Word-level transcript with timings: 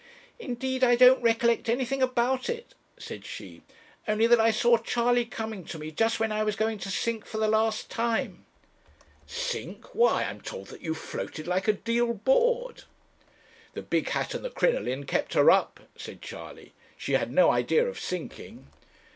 'Indeed 0.39 0.83
I 0.83 0.95
don't 0.95 1.21
recollect 1.21 1.69
anything 1.69 2.01
about 2.01 2.49
it,' 2.49 2.73
said 2.97 3.23
she, 3.23 3.61
'only 4.07 4.25
that 4.25 4.39
I 4.39 4.49
saw 4.49 4.79
Charley 4.79 5.25
coming 5.25 5.63
to 5.65 5.77
me, 5.77 5.91
just 5.91 6.19
when 6.19 6.31
I 6.31 6.43
was 6.43 6.55
going 6.55 6.79
to 6.79 6.89
sink 6.89 7.23
for 7.23 7.37
the 7.37 7.47
last 7.47 7.91
time.' 7.91 8.43
'Sink! 9.27 9.93
Why, 9.93 10.23
I'm 10.23 10.41
told 10.41 10.69
that 10.69 10.81
you 10.81 10.95
floated 10.95 11.45
like 11.45 11.67
a 11.67 11.73
deal 11.73 12.15
board.' 12.15 12.85
'The 13.75 13.83
big 13.83 14.09
hat 14.09 14.33
and 14.33 14.43
the 14.43 14.49
crinoline 14.49 15.03
kept 15.03 15.35
her 15.35 15.51
up,' 15.51 15.81
said 15.95 16.19
Charley; 16.19 16.73
'she 16.97 17.13
had 17.13 17.31
no 17.31 17.51
idea 17.51 17.87
of 17.87 17.99
sinking.' 17.99 18.65